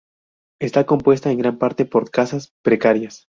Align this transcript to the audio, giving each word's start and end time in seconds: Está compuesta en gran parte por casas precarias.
Está 0.59 0.87
compuesta 0.87 1.29
en 1.31 1.37
gran 1.37 1.59
parte 1.59 1.85
por 1.85 2.09
casas 2.09 2.55
precarias. 2.63 3.27